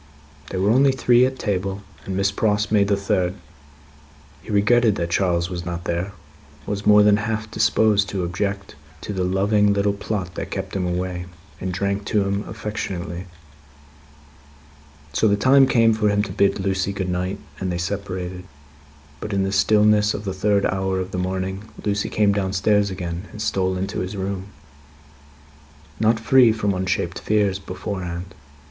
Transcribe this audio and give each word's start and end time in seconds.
They 0.49 0.57
were 0.57 0.71
only 0.71 0.91
three 0.91 1.27
at 1.27 1.37
table, 1.37 1.83
and 2.05 2.17
Miss 2.17 2.31
Pross 2.31 2.71
made 2.71 2.87
the 2.87 2.97
third. 2.97 3.35
He 4.41 4.49
regretted 4.49 4.95
that 4.95 5.11
Charles 5.11 5.47
was 5.51 5.63
not 5.63 5.83
there; 5.83 6.11
was 6.65 6.87
more 6.87 7.03
than 7.03 7.17
half 7.17 7.51
disposed 7.51 8.09
to 8.09 8.23
object 8.23 8.73
to 9.01 9.13
the 9.13 9.23
loving 9.23 9.73
little 9.73 9.93
plot 9.93 10.33
that 10.33 10.49
kept 10.49 10.75
him 10.75 10.87
away; 10.87 11.27
and 11.59 11.71
drank 11.71 12.05
to 12.05 12.23
him 12.23 12.43
affectionately. 12.47 13.27
So, 15.13 15.27
the 15.27 15.37
time 15.37 15.67
came 15.67 15.93
for 15.93 16.09
him 16.09 16.23
to 16.23 16.31
bid 16.31 16.59
Lucie 16.59 16.93
good 16.93 17.07
night, 17.07 17.37
and 17.59 17.71
they 17.71 17.77
separated. 17.77 18.45
But, 19.19 19.33
in 19.33 19.43
the 19.43 19.51
stillness 19.51 20.15
of 20.15 20.25
the 20.25 20.33
third 20.33 20.65
hour 20.65 20.99
of 20.99 21.11
the 21.11 21.19
morning, 21.19 21.65
Lucie 21.85 22.09
came 22.09 22.33
downstairs 22.33 22.89
again, 22.89 23.27
and 23.31 23.39
stole 23.39 23.77
into 23.77 23.99
his 23.99 24.17
room; 24.17 24.47
not 25.99 26.19
free 26.19 26.51
from 26.51 26.73
unshaped 26.73 27.19
fears, 27.19 27.59
beforehand. 27.59 28.33